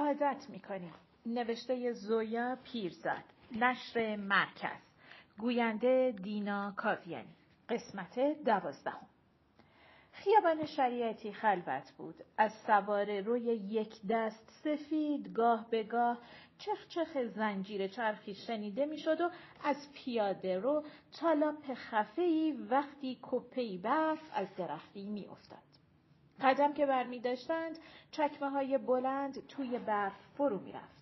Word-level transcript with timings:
عادت 0.00 0.46
می‌کنیم. 0.48 0.94
نوشته 1.26 1.92
زویا 1.92 2.58
پیرزاد 2.64 3.24
نشر 3.52 4.16
مرکز. 4.16 4.80
گوینده 5.38 6.14
دینا 6.22 6.72
کاویانی. 6.76 7.34
قسمت 7.68 8.20
دوازدهم. 8.44 9.06
خیابان 10.12 10.66
شریعتی 10.66 11.32
خلوت 11.32 11.92
بود. 11.98 12.14
از 12.38 12.52
سوار 12.66 13.20
روی 13.20 13.42
یک 13.42 13.94
دست 14.10 14.50
سفید 14.64 15.32
گاه 15.32 15.70
به 15.70 15.82
گاه 15.82 16.18
چخچخ 16.58 17.22
زنجیر 17.34 17.88
چرخی 17.88 18.34
شنیده 18.34 18.86
می‌شد 18.86 19.20
و 19.20 19.30
از 19.64 19.92
پیاده 19.94 20.58
رو 20.58 20.84
تالاپ 21.20 21.74
خفهی 21.74 22.52
وقتی 22.52 23.18
کپهی 23.22 23.78
برف 23.78 24.30
از 24.32 24.48
درختی 24.56 25.04
میافتاد. 25.06 25.69
قدم 26.42 26.72
که 26.72 26.86
برمی 26.86 27.20
داشتند 27.20 27.78
چکمه 28.10 28.50
های 28.50 28.78
بلند 28.78 29.46
توی 29.46 29.78
برف 29.78 30.12
فرو 30.36 30.58
می 30.58 30.72
رفت. 30.72 31.00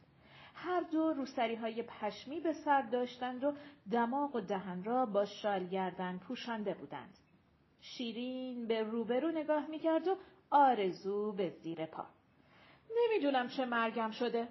هر 0.54 0.80
دو 0.80 1.12
روسری 1.12 1.54
های 1.54 1.82
پشمی 1.82 2.40
به 2.40 2.52
سر 2.52 2.82
داشتند 2.82 3.44
و 3.44 3.54
دماغ 3.92 4.36
و 4.36 4.40
دهن 4.40 4.84
را 4.84 5.06
با 5.06 5.24
شال 5.24 5.66
گردن 5.66 6.18
پوشانده 6.18 6.74
بودند. 6.74 7.18
شیرین 7.80 8.66
به 8.66 8.82
روبرو 8.82 9.30
نگاه 9.30 9.66
می 9.66 9.78
کرد 9.78 10.08
و 10.08 10.16
آرزو 10.50 11.32
به 11.32 11.50
زیر 11.50 11.86
پا. 11.86 12.06
نمی‌دونم 12.96 13.48
چه 13.48 13.64
مرگم 13.64 14.10
شده. 14.10 14.48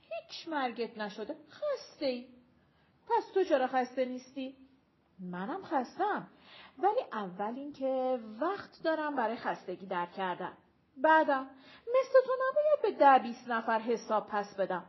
هیچ 0.00 0.48
مرگت 0.48 0.98
نشده. 0.98 1.36
خسته 1.50 2.06
ای. 2.06 2.26
پس 3.08 3.32
تو 3.34 3.44
چرا 3.44 3.66
خسته 3.66 4.04
نیستی؟ 4.04 4.56
منم 5.18 5.64
خستم. 5.64 6.28
ولی 6.78 7.00
اول 7.12 7.54
اینکه 7.56 8.20
وقت 8.40 8.82
دارم 8.84 9.16
برای 9.16 9.36
خستگی 9.36 9.86
در 9.86 10.06
کردن. 10.06 10.52
بعدم 10.96 11.50
مثل 11.80 12.18
تو 12.26 12.32
نباید 12.48 12.82
به 12.82 13.04
ده 13.04 13.18
بیست 13.18 13.48
نفر 13.48 13.78
حساب 13.78 14.26
پس 14.26 14.56
بدم. 14.56 14.84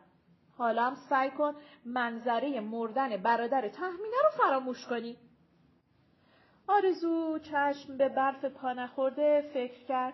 حالا 0.57 0.83
هم 0.83 0.95
سعی 1.09 1.31
کن 1.31 1.55
منظره 1.85 2.59
مردن 2.59 3.17
برادر 3.17 3.69
تحمینه 3.69 4.17
رو 4.23 4.37
فراموش 4.37 4.85
کنی. 4.85 5.17
آرزو 6.67 7.39
چشم 7.39 7.97
به 7.97 8.09
برف 8.09 8.45
پا 8.45 8.73
نخورده 8.73 9.49
فکر 9.53 9.85
کرد 9.85 10.13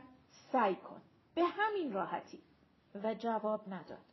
سعی 0.51 0.75
کن 0.75 1.01
به 1.35 1.43
همین 1.43 1.93
راحتی 1.93 2.39
و 3.03 3.13
جواب 3.13 3.61
نداد. 3.73 4.05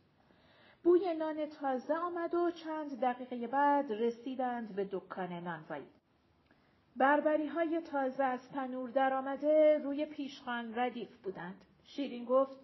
بوی 0.83 1.13
نان 1.13 1.45
تازه 1.45 1.93
آمد 1.93 2.33
و 2.33 2.51
چند 2.51 3.01
دقیقه 3.01 3.47
بعد 3.47 3.91
رسیدند 3.91 4.75
به 4.75 4.89
دکان 4.91 5.33
نانوایی. 5.33 5.87
بربری 6.95 7.47
های 7.47 7.81
تازه 7.81 8.23
از 8.23 8.49
تنور 8.49 8.89
در 8.89 9.13
آمده 9.13 9.81
روی 9.83 10.05
پیشخان 10.05 10.75
ردیف 10.75 11.17
بودند. 11.23 11.65
شیرین 11.83 12.25
گفت 12.25 12.59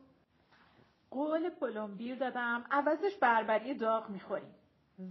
قول 1.11 1.49
پلمبیر 1.49 2.15
دادم 2.15 2.65
عوضش 2.71 3.15
بربری 3.17 3.73
داغ 3.73 4.09
می‌خوریم. 4.09 4.55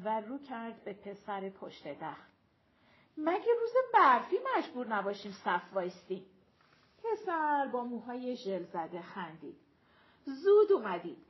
و 0.05 0.21
رو 0.21 0.39
کرد 0.39 0.85
به 0.85 0.93
پسر 0.93 1.51
پشت 1.51 1.89
دخل. 1.89 2.31
مگه 3.17 3.53
روز 3.61 3.73
برفی 3.95 4.37
مجبور 4.57 4.87
نباشیم 4.87 5.33
صف 5.33 5.63
وایستیم؟ 5.73 6.27
پسر 7.05 7.67
با 7.67 7.85
موهای 7.85 8.37
ژل 8.37 8.63
زده 8.63 9.03
خندید. 9.03 9.57
زود 10.25 10.73
اومدید. 10.73 11.27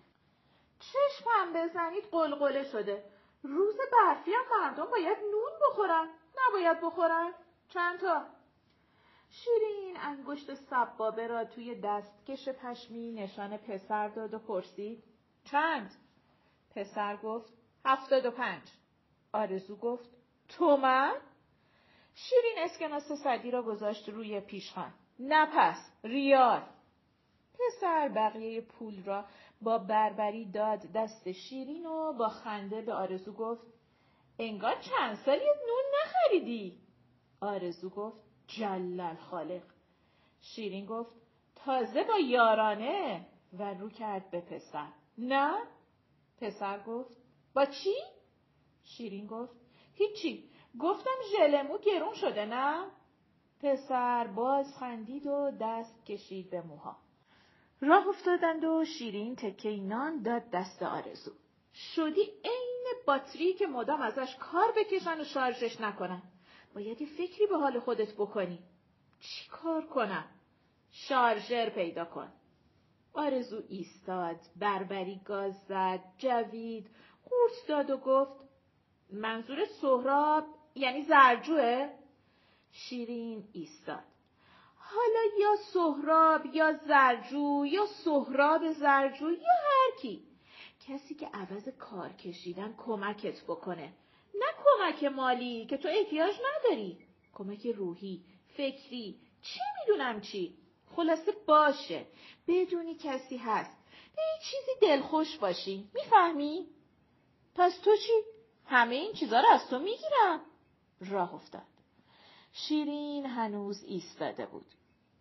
چشم 0.79 1.31
هم 1.31 1.53
بزنید 1.53 2.05
قلقله 2.11 2.65
شده. 2.65 3.05
روز 3.43 3.77
برفی 3.93 4.31
هم 4.33 4.61
مردم 4.61 4.85
باید 4.91 5.19
نون 5.19 5.53
بخورن 5.71 6.09
نباید 6.49 6.81
بخورن. 6.81 7.33
چند 7.69 8.01
تا 8.01 8.27
شیرین 9.31 9.97
انگشت 10.01 10.55
سبابه 10.55 11.27
را 11.27 11.45
توی 11.45 11.81
دستکش 11.81 12.49
پشمی 12.49 13.13
نشان 13.13 13.57
پسر 13.57 14.09
داد 14.09 14.35
و 14.35 14.39
پرسید 14.39 15.05
چند 15.45 15.91
پسر 16.75 17.17
گفت 17.17 17.53
هفتاد 17.85 18.27
و 18.27 18.31
پنج 18.31 18.63
آرزو 19.33 19.77
گفت 19.77 20.11
تومن 20.49 21.15
شیرین 22.15 22.59
اسکناس 22.59 23.13
صدی 23.25 23.51
را 23.51 23.63
گذاشت 23.63 24.09
روی 24.09 24.41
پیشخان. 24.41 24.93
نه 25.19 25.47
پس 25.53 25.77
ریال. 26.05 26.63
پسر 27.55 28.09
بقیه 28.09 28.61
پول 28.61 29.05
را 29.05 29.25
با 29.63 29.79
بربری 29.79 30.51
داد 30.51 30.93
دست 30.95 31.33
شیرین 31.33 31.87
و 31.87 32.13
با 32.13 32.29
خنده 32.29 32.83
به 32.83 32.95
آرزو 32.95 33.33
گفت 33.33 33.67
انگار 34.39 34.75
چند 34.81 35.17
سالی 35.17 35.45
نون 35.45 35.85
نخریدی. 36.03 36.86
آرزو 37.41 37.91
گفت 37.91 38.21
جلل 38.47 39.15
خالق. 39.15 39.63
شیرین 40.41 40.87
گفت 40.87 41.11
تازه 41.55 42.05
با 42.05 42.19
یارانه 42.19 43.27
و 43.59 43.75
رو 43.75 43.91
کرد 43.91 44.31
به 44.31 44.41
پسر. 44.41 44.89
نه؟ 45.19 45.59
پسر 46.41 46.79
گفت 46.83 47.17
با 47.55 47.65
چی؟ 47.67 47.95
شیرین 48.85 49.27
گفت 49.27 49.57
هیچی 49.95 50.51
گفتم 50.81 51.17
ژلمو 51.37 51.79
گرون 51.79 52.15
شده 52.15 52.45
نه؟ 52.45 52.87
پسر 53.61 54.27
باز 54.27 54.75
خندید 54.79 55.27
و 55.27 55.51
دست 55.61 56.05
کشید 56.05 56.51
به 56.51 56.63
موها. 56.63 56.97
راه 57.81 58.09
افتادند 58.09 58.65
و 58.65 58.85
شیرین 58.85 59.37
تکه 59.37 59.77
نان 59.77 60.23
داد 60.23 60.51
دست 60.51 60.83
آرزو. 60.83 61.31
شدی 61.75 62.23
عین 62.23 62.85
باتری 63.07 63.55
که 63.55 63.67
مدام 63.67 64.03
ازش 64.03 64.37
کار 64.37 64.73
بکشن 64.77 65.21
و 65.21 65.25
شارژش 65.25 65.81
نکنن. 65.81 66.23
باید 66.77 67.01
یه 67.01 67.09
فکری 67.09 67.47
به 67.47 67.57
حال 67.57 67.81
خودت 67.81 68.15
بکنی. 68.15 68.59
چی 69.21 69.49
کار 69.51 69.87
کنم؟ 69.87 70.25
شارژر 70.91 71.71
پیدا 71.71 72.05
کن. 72.05 72.33
آرزو 73.13 73.63
ایستاد، 73.69 74.37
بربری 74.57 75.21
گاز 75.25 75.55
زد، 75.69 76.01
جوید، 76.19 76.91
قورت 77.25 77.69
داد 77.69 77.91
و 77.91 77.97
گفت 77.97 78.33
منظور 79.11 79.65
سهراب 79.65 80.45
یعنی 80.75 81.03
زرجوه؟ 81.03 81.89
شیرین 82.73 83.49
ایستاد. 83.53 84.05
حالا 84.77 85.25
یا 85.41 85.57
سهراب 85.73 86.47
یا 86.47 86.73
زرجو 86.73 87.67
یا 87.67 87.87
سهراب 88.05 88.73
زرجو 88.73 89.31
یا 89.31 89.53
هر 89.65 90.01
کی. 90.03 90.23
کسی 90.81 91.15
که 91.15 91.27
عوض 91.27 91.69
کار 91.69 92.13
کشیدن 92.13 92.75
کمکت 92.79 93.45
بکنه. 93.45 93.93
کمک 94.87 95.05
مالی 95.05 95.67
که 95.67 95.77
تو 95.77 95.89
احتیاج 95.89 96.35
نداری. 96.35 96.99
کمک 97.35 97.67
روحی، 97.67 98.25
فکری، 98.57 99.21
چی 99.43 99.61
می‌دونم 99.81 100.21
چی. 100.21 100.55
خلاصه 100.97 101.33
باشه. 101.47 102.07
بدونی 102.49 102.95
کسی 102.95 103.37
هست. 103.37 103.77
به 104.17 104.23
این 104.23 104.41
چیزی 104.43 104.81
دلخوش 104.81 105.37
باشی. 105.37 105.89
می‌فهمی؟ 105.95 106.67
پس 107.55 107.79
تو 107.79 107.97
چی؟ 107.97 108.13
همه 108.67 108.95
این 108.95 109.13
چیزا 109.13 109.41
رو 109.41 109.47
از 109.49 109.69
تو 109.71 109.79
می‌گیرم. 109.79 110.41
راه 111.01 111.35
افتاد. 111.35 111.63
شیرین 112.53 113.27
هنوز 113.27 113.85
ایستاده 113.85 114.47
بود. 114.47 114.67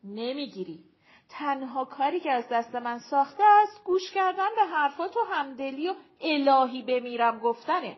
نمی‌گیری. 0.04 0.84
تنها 1.30 1.86
کاری 1.86 2.20
که 2.20 2.32
از 2.32 2.46
دست 2.52 2.76
من 2.76 3.00
ساخته 3.00 3.44
است 3.44 3.84
گوش 3.84 4.12
کردن 4.12 4.50
به 4.56 4.64
حرفات 4.64 5.18
و 5.18 5.20
همدلی 5.20 5.90
و 5.90 5.96
الهی 6.22 6.82
بمیرم 6.82 7.40
گفتنه. 7.40 7.98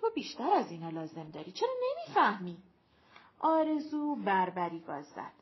تو 0.00 0.10
بیشتر 0.14 0.50
از 0.50 0.70
اینا 0.70 0.90
لازم 0.90 1.30
داری. 1.30 1.52
چرا 1.52 1.68
نمی‌فهمی؟ 1.90 2.56
آرزو 3.38 4.14
بربری 4.14 4.80
گاز 4.80 5.06
زد. 5.06 5.32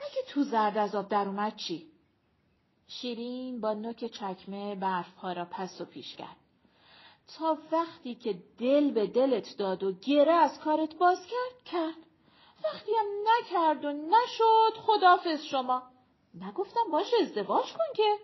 اگه 0.00 0.22
تو 0.28 0.44
زرد 0.44 0.78
از 0.78 0.94
آب 0.94 1.08
در 1.08 1.28
اومد 1.28 1.56
چی؟ 1.56 1.86
شیرین 2.86 3.60
با 3.60 3.74
نوک 3.74 4.04
چکمه 4.04 4.74
برفها 4.74 5.32
را 5.32 5.44
پس 5.44 5.80
و 5.80 5.84
پیش 5.84 6.16
کرد. 6.16 6.36
تا 7.38 7.58
وقتی 7.72 8.14
که 8.14 8.42
دل 8.58 8.90
به 8.90 9.06
دلت 9.06 9.56
داد 9.58 9.82
و 9.82 9.92
گره 9.92 10.32
از 10.32 10.60
کارت 10.60 10.94
باز 10.94 11.18
کرد 11.26 11.64
کرد 11.64 12.06
وقتی 12.64 12.92
هم 12.98 13.06
نکرد 13.26 13.84
و 13.84 13.92
نشد 13.92 14.78
خدافز 14.80 15.42
شما 15.42 15.82
نگفتم 16.34 16.90
باش 16.92 17.06
ازدواج 17.22 17.72
کن 17.72 17.94
که 17.96 18.18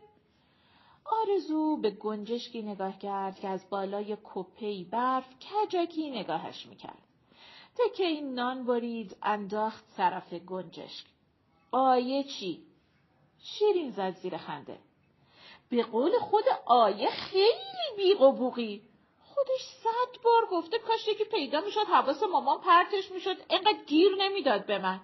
آرزو 1.11 1.77
به 1.77 1.91
گنجشکی 1.91 2.63
نگاه 2.63 2.99
کرد 2.99 3.41
که 3.41 3.49
از 3.49 3.71
بالای 3.71 4.17
کپی 4.25 4.85
برف 4.85 5.25
کجکی 5.29 6.11
نگاهش 6.11 6.67
می‌کرد. 6.67 7.03
تکه 7.77 8.05
این 8.05 8.35
نان 8.35 8.65
برید 8.65 9.17
انداخت 9.23 9.85
طرف 9.97 10.33
گنجشک. 10.35 11.07
آیه 11.71 12.25
چی؟ 12.25 12.63
شیرین 13.39 13.91
زد 13.91 14.15
زیر 14.15 14.37
خنده. 14.37 14.79
به 15.69 15.83
قول 15.83 16.19
خود 16.19 16.45
آیه 16.67 17.11
خیلی 17.11 17.97
بیق 17.97 18.21
و 18.21 18.33
بوغی. 18.33 18.83
خودش 19.25 19.63
صد 19.83 20.23
بار 20.23 20.47
گفته 20.51 20.79
کاش 20.79 21.09
یکی 21.09 21.25
پیدا 21.25 21.61
می‌شد 21.61 21.87
حواس 21.87 22.23
مامان 22.23 22.61
پرتش 22.61 23.11
می‌شد. 23.11 23.37
اینقدر 23.51 23.85
گیر 23.87 24.13
نمی‌داد 24.19 24.67
به 24.67 24.79
من. 24.79 25.01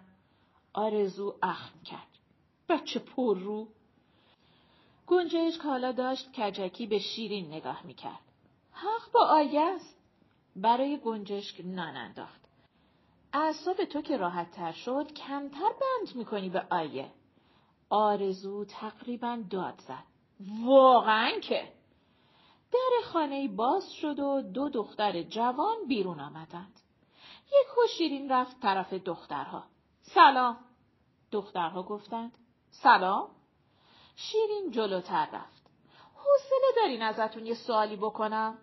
آرزو 0.73 1.35
اخم 1.43 1.83
کرد. 1.85 2.09
بچه 2.69 2.99
پر 3.01 3.39
رو. 3.39 3.69
گنجش 5.13 5.59
کالا 5.59 5.93
داشت 5.93 6.33
کجکی 6.33 6.87
به 6.87 6.99
شیرین 6.99 7.47
نگاه 7.47 7.87
می‌کرد 7.87 8.21
حق 8.73 9.13
با 9.15 9.21
آیه 9.21 9.61
است 9.61 9.99
برای 10.57 10.99
گنجشک 10.99 11.61
نان 11.65 11.97
انداخت 11.97 12.41
اعصاب 13.33 13.85
تو 13.85 14.03
که 14.03 14.17
راحت 14.17 14.51
تر 14.51 14.73
شد 14.73 15.13
کمتر 15.13 15.73
بند 15.81 16.17
می‌کنی 16.17 16.49
به 16.49 16.67
آیه 16.71 17.13
آرزو 17.91 18.65
تقریبا 18.65 19.43
داد 19.51 19.81
زد 19.89 20.05
واقعا 20.65 21.39
که 21.41 21.73
در 22.73 23.13
خانه 23.13 23.49
باز 23.49 23.93
شد 23.93 24.19
و 24.19 24.43
دو 24.43 24.69
دختر 24.69 25.23
جوان 25.23 25.77
بیرون 25.89 26.21
آمدند. 26.21 26.81
یک 27.47 27.91
شیرین 27.99 28.33
رفت 28.33 28.61
طرف 28.61 28.93
دخترها. 28.93 29.65
سلام. 30.03 30.57
دخترها 31.33 31.83
گفتند. 31.83 32.39
سلام. 32.71 33.29
شیرین 34.17 34.71
جلوتر 34.71 35.29
رفت. 35.33 35.71
حوصله 36.15 36.69
دارین 36.77 37.03
ازتون 37.03 37.47
یه 37.47 37.55
سوالی 37.55 37.97
بکنم؟ 37.97 38.59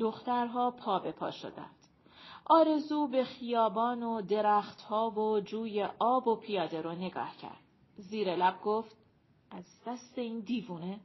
دخترها 0.00 0.70
پا 0.70 0.98
به 0.98 1.12
پا 1.12 1.30
شدند. 1.30 1.76
آرزو 2.44 3.08
به 3.08 3.24
خیابان 3.24 4.02
و 4.02 4.22
درختها 4.22 5.10
و 5.10 5.40
جوی 5.40 5.88
آب 5.98 6.28
و 6.28 6.36
پیاده 6.36 6.82
رو 6.82 6.92
نگاه 6.92 7.36
کرد. 7.36 7.60
زیر 7.96 8.36
لب 8.36 8.60
گفت 8.62 8.96
از 9.50 9.64
دست 9.86 10.18
این 10.18 10.40
دیوونه 10.40 11.00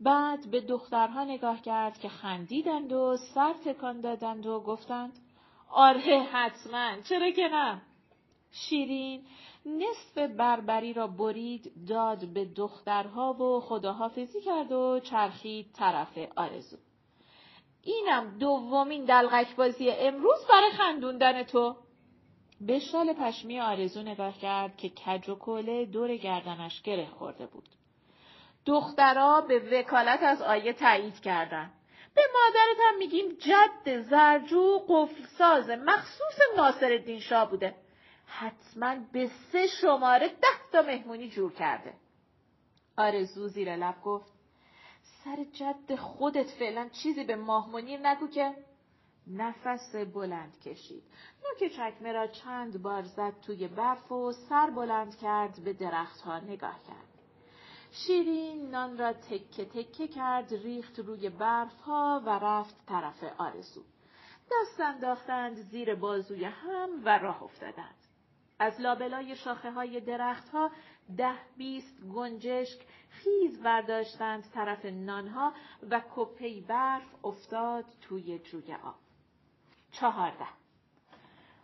بعد 0.00 0.50
به 0.50 0.60
دخترها 0.60 1.24
نگاه 1.24 1.62
کرد 1.62 1.98
که 1.98 2.08
خندیدند 2.08 2.92
و 2.92 3.16
سر 3.34 3.52
تکان 3.52 4.00
دادند 4.00 4.46
و 4.46 4.60
گفتند 4.60 5.18
آره 5.70 6.28
حتما 6.32 7.00
چرا 7.00 7.30
که 7.30 7.48
نه 7.48 7.82
شیرین 8.52 9.26
نصف 9.66 10.18
بربری 10.18 10.92
را 10.92 11.06
برید 11.06 11.72
داد 11.88 12.26
به 12.26 12.44
دخترها 12.44 13.32
و 13.32 13.60
خداحافظی 13.60 14.40
کرد 14.40 14.72
و 14.72 15.00
چرخید 15.00 15.72
طرف 15.72 16.18
آرزو 16.36 16.76
اینم 17.82 18.38
دومین 18.38 19.04
دلغک 19.04 19.56
بازی 19.56 19.90
امروز 19.90 20.46
برای 20.48 20.70
خندوندن 20.70 21.42
تو 21.42 21.76
به 22.60 22.78
شال 22.78 23.12
پشمی 23.12 23.60
آرزو 23.60 24.02
نگاه 24.02 24.38
کرد 24.38 24.76
که 24.76 24.88
کج 24.88 25.28
و 25.28 25.34
کله 25.34 25.84
دور 25.84 26.16
گردنش 26.16 26.82
گره 26.82 27.06
خورده 27.06 27.46
بود 27.46 27.68
دخترها 28.66 29.40
به 29.40 29.58
وکالت 29.72 30.22
از 30.22 30.42
آیه 30.42 30.72
تایید 30.72 31.20
کردن. 31.20 31.70
به 32.14 32.22
مادرت 32.34 32.76
هم 32.88 32.98
میگیم 32.98 33.28
جد 33.28 34.02
زرجو 34.02 34.78
قفلساز 34.88 35.70
مخصوص 35.70 36.38
ناصر 36.56 37.18
شاه 37.18 37.50
بوده. 37.50 37.74
حتما 38.38 38.96
به 39.12 39.30
سه 39.52 39.66
شماره 39.66 40.28
ده 40.28 40.70
تا 40.72 40.82
مهمونی 40.82 41.28
جور 41.28 41.52
کرده. 41.52 41.94
آرزو 42.96 43.48
زیر 43.48 43.76
لب 43.76 44.02
گفت 44.02 44.32
سر 45.24 45.44
جد 45.44 45.94
خودت 45.94 46.50
فعلا 46.50 46.88
چیزی 46.88 47.24
به 47.24 47.36
ماهمونیر 47.36 48.00
نگو 48.08 48.26
که 48.28 48.54
نفس 49.26 49.96
بلند 49.96 50.60
کشید. 50.60 51.02
نوک 51.44 51.72
چکمه 51.72 52.12
را 52.12 52.26
چند 52.26 52.82
بار 52.82 53.02
زد 53.02 53.40
توی 53.40 53.68
برف 53.68 54.12
و 54.12 54.32
سر 54.32 54.70
بلند 54.70 55.16
کرد 55.16 55.64
به 55.64 55.72
درختها 55.72 56.38
نگاه 56.38 56.78
کرد. 56.88 57.08
شیرین 57.90 58.70
نان 58.70 58.98
را 58.98 59.12
تکه 59.12 59.64
تکه 59.64 60.08
کرد 60.08 60.54
ریخت 60.54 60.98
روی 60.98 61.28
برف 61.28 61.80
ها 61.80 62.22
و 62.26 62.30
رفت 62.30 62.86
طرف 62.86 63.24
آرزو. 63.38 63.82
دست 64.52 64.80
انداختند 64.80 65.56
زیر 65.56 65.94
بازوی 65.94 66.44
هم 66.44 66.90
و 67.04 67.18
راه 67.18 67.42
افتادند. 67.42 67.94
از 68.62 68.80
لابلای 68.80 69.36
شاخه 69.36 69.70
های 69.70 70.00
درخت 70.00 70.48
ها 70.48 70.70
ده 71.16 71.34
بیست 71.56 72.00
گنجشک 72.14 72.78
خیز 73.10 73.62
برداشتند 73.62 74.44
طرف 74.54 74.84
نانها 74.84 75.52
و 75.90 76.00
کپی 76.14 76.60
برف 76.60 77.24
افتاد 77.24 77.84
توی 78.00 78.38
جوی 78.38 78.74
آب. 78.74 78.94
چهارده 79.92 80.46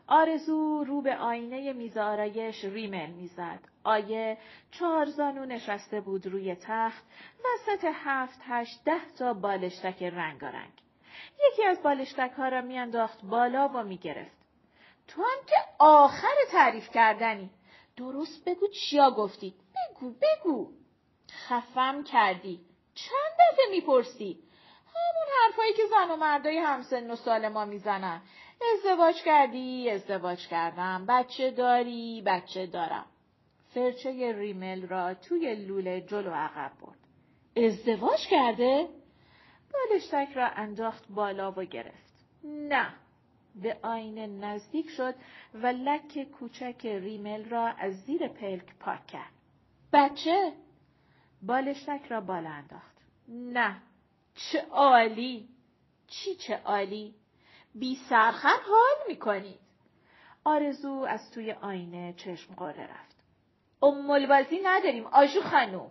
آرزو 0.06 0.84
رو 0.84 1.02
به 1.02 1.16
آینه 1.16 1.72
میز 1.72 1.96
آرایش 1.96 2.64
ریمل 2.64 3.10
می‌زد. 3.10 3.60
آیه 3.84 4.38
چهار 4.70 5.06
زانو 5.06 5.44
نشسته 5.44 6.00
بود 6.00 6.26
روی 6.26 6.54
تخت 6.54 7.04
وسط 7.44 7.84
هفت 7.94 8.40
هشت 8.42 8.84
ده 8.84 9.10
تا 9.18 9.34
بالشتک 9.34 10.02
رنگارنگ. 10.02 10.72
یکی 11.52 11.64
از 11.64 11.82
بالشتک 11.82 12.32
ها 12.36 12.48
را 12.48 12.60
میانداخت 12.60 13.24
بالا 13.24 13.68
و 13.68 13.82
می‌گرفت. 13.82 14.37
تو 15.08 15.22
هم 15.22 15.46
که 15.46 15.54
آخر 15.78 16.34
تعریف 16.50 16.90
کردنی. 16.90 17.50
درست 17.96 18.44
بگو 18.44 18.68
چیا 18.68 19.10
گفتی. 19.10 19.54
بگو 19.76 20.10
بگو. 20.10 20.72
خفم 21.48 22.04
کردی. 22.04 22.60
چند 22.94 23.32
دفعه 23.52 23.64
می‌پرسی. 23.70 24.38
همون 24.86 25.28
حرفایی 25.42 25.72
که 25.72 25.82
زن 25.90 26.10
و 26.10 26.16
مردای 26.16 26.58
همسن 26.58 27.10
و 27.10 27.16
سال 27.16 27.48
ما 27.48 27.64
می‌زنن. 27.64 28.22
ازدواج 28.74 29.22
کردی؟ 29.22 29.90
ازدواج 29.90 30.48
کردم. 30.48 31.06
بچه 31.08 31.50
داری؟ 31.50 32.22
بچه 32.26 32.66
دارم. 32.66 33.06
فرچه 33.74 34.32
ریمل 34.32 34.86
را 34.86 35.14
توی 35.14 35.54
لوله 35.54 36.00
جلو 36.00 36.30
عقب 36.30 36.72
برد. 36.80 36.98
ازدواج 37.66 38.26
کرده؟ 38.26 38.88
بالشتک 39.90 40.28
را 40.34 40.46
انداخت 40.46 41.04
بالا 41.10 41.52
و 41.52 41.64
گرفت. 41.64 42.26
نه. 42.44 42.94
به 43.54 43.76
آینه 43.82 44.26
نزدیک 44.26 44.90
شد 44.90 45.14
و 45.54 45.66
لک 45.66 46.22
کوچک 46.38 46.86
ریمل 46.86 47.48
را 47.48 47.66
از 47.66 47.94
زیر 47.94 48.28
پلک 48.28 48.74
پاک 48.80 49.06
کرد. 49.06 49.32
بچه؟ 49.92 50.52
بالشتک 51.42 52.06
را 52.08 52.20
بالا 52.20 52.50
انداخت. 52.50 52.96
نه. 53.28 53.76
چه 54.34 54.60
عالی! 54.70 55.48
چی 56.06 56.34
چه 56.34 56.56
عالی؟ 56.56 57.14
بی 57.74 57.98
سرخر 58.08 58.58
حال 58.66 59.08
می‌کنید. 59.08 59.60
آرزو 60.44 61.06
از 61.08 61.30
توی 61.30 61.52
آینه 61.52 62.12
چشم 62.16 62.54
قاره 62.54 62.86
رفت. 62.86 63.16
امولبازی 63.82 64.60
نداریم 64.64 65.06
آجو 65.06 65.40
خانوم. 65.40 65.90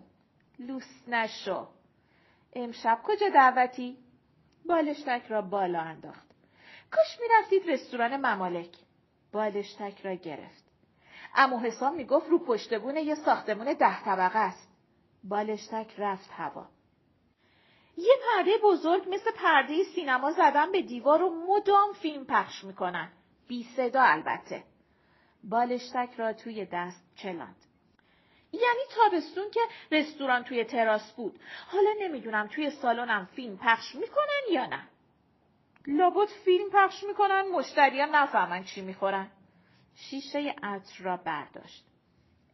لوس 0.59 1.07
نشو. 1.07 1.67
امشب 2.53 2.99
کجا 3.03 3.29
دعوتی؟ 3.29 3.97
بالشتک 4.65 5.23
را 5.29 5.41
بالا 5.41 5.79
انداخت. 5.79 6.26
کاش 6.91 7.19
می‌رفتید 7.21 7.69
رستوران 7.69 8.17
ممالک. 8.17 8.69
بالشتک 9.31 10.05
را 10.05 10.13
گرفت. 10.13 10.63
امو 11.35 11.59
حسام 11.59 11.95
می‌گفت 11.95 12.29
رو 12.29 12.39
پشتبون 12.39 12.97
یه 12.97 13.15
ساختمون 13.15 13.73
ده 13.73 14.03
طبقه 14.03 14.39
است. 14.39 14.69
بالشتک 15.23 15.93
رفت 15.97 16.29
هوا. 16.31 16.67
یه 17.97 18.13
پرده 18.25 18.51
بزرگ 18.63 19.03
مثل 19.09 19.31
پرده 19.31 19.83
سینما 19.83 20.31
زدن 20.31 20.71
به 20.71 20.81
دیوار 20.81 21.23
و 21.23 21.45
مدام 21.47 21.93
فیلم 21.93 22.25
پخش 22.25 22.63
می‌کنن. 22.63 23.11
بی 23.47 23.67
صدا 23.75 24.01
البته. 24.01 24.63
بالشتک 25.43 26.09
را 26.17 26.33
توی 26.33 26.65
دست 26.65 27.05
چلاند. 27.15 27.55
یعنی 28.51 28.81
تابستون 28.95 29.51
که 29.51 29.59
رستوران 29.91 30.43
توی 30.43 30.63
تراس 30.63 31.11
بود. 31.11 31.39
حالا 31.67 31.89
نمی‌دونم 31.99 32.47
توی 32.47 32.69
سالنم 32.69 33.25
فیلم 33.25 33.57
پخش 33.57 33.95
می‌کنن 33.95 34.41
یا 34.51 34.65
نه. 34.65 34.87
لابد 35.87 36.27
فیلم 36.27 36.69
پخش 36.73 37.03
می‌کنن 37.03 37.45
مشتریان 37.53 38.15
نفهمن 38.15 38.63
چی 38.63 38.81
می‌خورن. 38.81 39.31
شیشه 39.95 40.55
عطر 40.63 41.03
را 41.03 41.17
برداشت. 41.17 41.85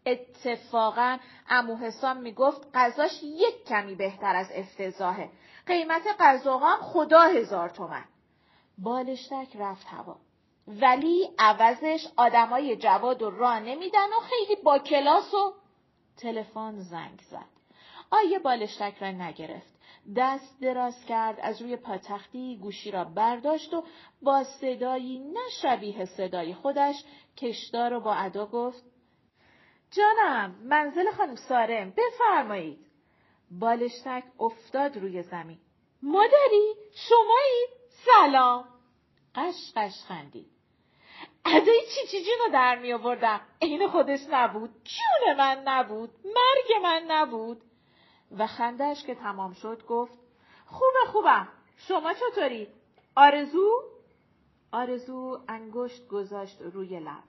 اتفاقا 0.05 1.17
امو 1.49 1.75
حسام 1.75 2.17
می‌گفت 2.17 2.67
غذاش 2.73 3.23
یک 3.23 3.65
کمی 3.67 3.95
بهتر 3.95 4.35
از 4.35 4.51
افتضاحه. 4.55 5.29
قیمت 5.67 6.01
غذاها 6.19 6.75
هم 6.75 6.81
خدا 6.81 7.21
هزار 7.21 7.69
تومن. 7.69 8.05
بالشتک 8.77 9.55
رفت 9.55 9.87
هوا. 9.87 10.15
ولی 10.67 11.29
عوضش 11.39 12.07
آدمای 12.17 12.75
جواد 12.75 13.21
و 13.21 13.29
راه 13.29 13.59
نمیدن 13.59 14.07
و 14.07 14.19
خیلی 14.19 14.61
با 14.61 14.79
کلاس 14.79 15.33
و 15.33 15.53
تلفن 16.17 16.79
زنگ 16.79 17.19
زد. 17.21 17.53
آیه 18.11 18.39
بالشتک 18.39 18.97
را 19.01 19.11
نگرفت. 19.11 19.73
دست 20.15 20.61
دراز 20.61 21.05
کرد 21.05 21.39
از 21.41 21.61
روی 21.61 21.75
پاتختی 21.75 22.57
گوشی 22.61 22.91
را 22.91 23.03
برداشت 23.03 23.73
و 23.73 23.83
با 24.21 24.43
صدایی 24.43 25.19
نشبیه 25.19 26.05
صدای 26.05 26.53
خودش 26.53 26.95
کشدار 27.37 27.93
و 27.93 27.99
با 27.99 28.13
ادا 28.13 28.45
گفت 28.45 28.83
جانم 29.91 30.55
منزل 30.63 31.11
خانم 31.11 31.35
سارم 31.35 31.93
بفرمایید. 31.97 32.85
بالشتک 33.51 34.23
افتاد 34.39 34.97
روی 34.97 35.23
زمین. 35.23 35.59
مادری 36.01 36.75
شمایی؟ 36.93 37.67
سلام. 38.05 38.65
قش 39.35 39.73
قش 39.75 40.03
خندید. 40.07 40.53
ادای 41.45 41.81
چی 41.95 42.07
چی 42.07 42.23
جونو 42.23 42.53
در 42.53 42.79
می 42.79 42.93
آوردم؟ 42.93 43.41
عین 43.61 43.87
خودش 43.87 44.19
نبود 44.31 44.69
جون 44.69 45.37
من 45.37 45.63
نبود 45.65 46.09
مرگ 46.25 46.83
من 46.83 47.05
نبود. 47.07 47.61
و 48.37 48.47
خندش 48.47 49.05
که 49.05 49.15
تمام 49.15 49.53
شد 49.53 49.85
گفت 49.87 50.19
خوبه 50.65 51.11
خوبم 51.11 51.47
شما 51.77 52.13
چطوری 52.13 52.67
آرزو 53.15 53.83
آرزو 54.71 55.39
انگشت 55.47 56.07
گذاشت 56.07 56.61
روی 56.61 56.99
لب 56.99 57.23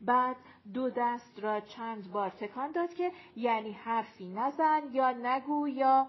بعد 0.00 0.36
دو 0.74 0.90
دست 0.90 1.38
را 1.38 1.60
چند 1.60 2.12
بار 2.12 2.30
تکان 2.30 2.72
داد 2.72 2.94
که 2.94 3.12
یعنی 3.36 3.72
حرفی 3.72 4.28
نزن 4.28 4.82
یا 4.92 5.10
نگو 5.10 5.68
یا 5.68 6.06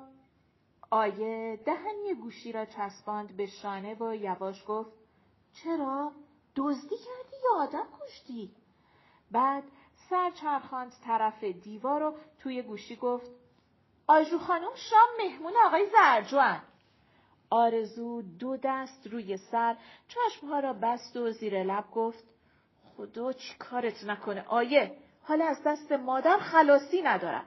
آیه 0.89 1.60
دهنی 1.65 2.13
گوشی 2.22 2.51
را 2.51 2.65
چسباند 2.65 3.38
به 3.38 3.46
شانه 3.46 3.93
و 3.93 4.15
یواش 4.15 4.63
گفت 4.67 4.91
چرا؟ 5.53 6.12
دزدی 6.55 6.96
کردی 6.96 7.36
یا 7.43 7.63
آدم 7.63 7.88
کشتی؟ 8.01 8.51
بعد 9.31 9.63
سر 10.10 10.31
چرخاند 10.31 10.93
طرف 11.03 11.43
دیوار 11.43 12.03
و 12.03 12.13
توی 12.39 12.62
گوشی 12.62 12.96
گفت 12.96 13.31
آجو 14.12 14.39
خانم 14.39 14.75
شام 14.75 15.10
مهمون 15.18 15.53
آقای 15.65 15.86
زرجوان. 15.91 16.62
آرزو 17.50 18.22
دو 18.22 18.58
دست 18.63 19.08
روی 19.08 19.38
سر 19.38 19.75
چشمها 20.08 20.60
را 20.60 20.74
بست 20.74 21.18
و 21.18 21.32
زیر 21.32 21.63
لب 21.63 21.91
گفت 21.91 22.24
خدا 22.98 23.34
چی 23.34 23.56
کارت 23.60 24.03
نکنه؟ 24.03 24.46
آیه 24.48 24.98
حالا 25.24 25.46
از 25.46 25.63
دست 25.65 25.91
مادر 25.91 26.38
خلاصی 26.38 27.01
ندارم. 27.01 27.46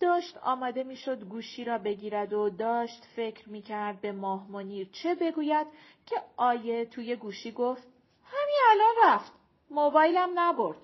داشت 0.00 0.38
آماده 0.42 0.82
می‌شد 0.82 1.24
گوشی 1.24 1.64
را 1.64 1.78
بگیرد 1.78 2.32
و 2.32 2.50
داشت 2.50 3.04
فکر 3.16 3.48
می‌کرد 3.48 4.00
به 4.00 4.12
ماه 4.12 4.50
منیر 4.50 4.88
چه 4.92 5.14
بگوید 5.14 5.66
که 6.06 6.16
آیه 6.36 6.84
توی 6.84 7.16
گوشی 7.16 7.52
گفت 7.52 7.88
همین 8.24 8.58
الان 8.70 9.14
رفت 9.14 9.32
موبایلم 9.70 10.30
نبرد. 10.34 10.76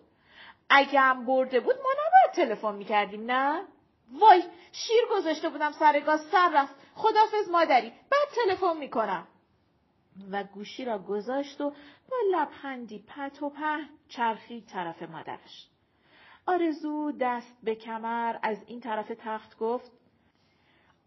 اگه 0.68 1.00
هم 1.00 1.26
برده 1.26 1.60
بود 1.60 1.76
ما 1.76 1.90
نباید 1.92 2.48
تلفن 2.48 2.74
می‌کردیم 2.74 3.30
نه؟ 3.30 3.64
وای 4.12 4.42
شیر 4.72 5.04
گذاشته 5.10 5.48
بودم 5.48 5.72
سر 5.72 6.00
گاز 6.00 6.20
سر 6.20 6.50
رفت. 6.54 6.74
خدافز 6.94 7.48
مادری 7.50 7.90
بعد 7.90 8.28
تلفن 8.34 8.76
می‌کنم. 8.76 9.26
و 10.30 10.44
گوشی 10.44 10.84
را 10.84 10.98
گذاشت 10.98 11.60
و 11.60 11.70
با 12.10 12.16
لبخندی 12.32 12.98
پت 12.98 13.42
و 13.42 13.50
په 13.50 13.80
چرخید 14.08 14.66
طرف 14.66 15.02
مادرش. 15.02 15.68
آرزو 16.46 17.12
دست 17.20 17.56
به 17.62 17.74
کمر 17.74 18.36
از 18.42 18.64
این 18.66 18.80
طرف 18.80 19.12
تخت 19.18 19.58
گفت 19.58 19.92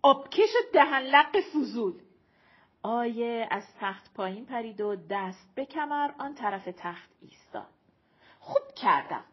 آبکش 0.01 0.50
دهن 0.74 1.01
لق 1.01 1.39
فضول. 1.39 2.01
آیه 2.84 3.48
از 3.51 3.63
تخت 3.80 4.13
پایین 4.13 4.46
پرید 4.46 4.82
و 4.82 4.96
دست 4.96 5.56
به 5.56 5.66
کمر 5.66 6.12
آن 6.18 6.34
طرف 6.36 6.70
تخت 6.77 7.10
ایستاد. 7.22 7.70
خوب 8.39 8.74
کردم. 8.75 9.24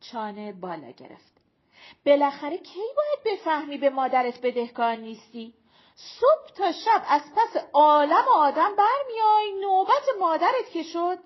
چانه 0.00 0.52
بالا 0.52 0.90
گرفت. 0.90 1.37
بالاخره 2.06 2.58
کی 2.58 2.82
باید 2.96 3.38
بفهمی 3.38 3.78
به 3.78 3.90
مادرت 3.90 4.40
بدهکار 4.40 4.96
نیستی 4.96 5.54
صبح 5.94 6.54
تا 6.56 6.72
شب 6.72 7.02
از 7.08 7.22
پس 7.36 7.56
عالم 7.72 8.24
آدم 8.34 8.76
برمیای 8.76 9.60
نوبت 9.60 10.04
مادرت 10.20 10.70
که 10.72 10.82
شد 10.82 11.18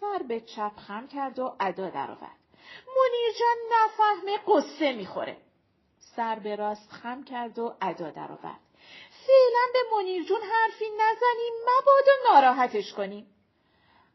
سر 0.00 0.22
به 0.28 0.40
چپ 0.40 0.72
خم 0.76 1.06
کرد 1.06 1.38
و 1.38 1.56
ادا 1.60 1.90
درآورد 1.90 2.40
منیر 2.86 3.32
جان 3.40 3.56
نفهمه 3.72 4.38
قصه 4.46 4.92
می‌خوره. 4.92 5.36
سر 6.16 6.38
به 6.38 6.56
راست 6.56 6.92
خم 6.92 7.24
کرد 7.24 7.58
و 7.58 7.74
ادا 7.80 8.10
درآورد. 8.10 8.60
فعلا 9.26 9.66
به 9.72 9.96
منیر 9.96 10.24
جون 10.24 10.40
حرفی 10.40 10.84
نزنیم 10.84 11.52
مبادا 11.62 12.32
ناراحتش 12.32 12.92
کنیم. 12.92 13.26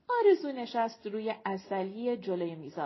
آرزو 0.09 0.51
نشست 0.51 1.07
روی 1.07 1.35
اصلی 1.45 2.17
جلوی 2.17 2.55
میز. 2.55 2.79